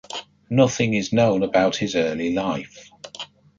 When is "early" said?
1.95-2.33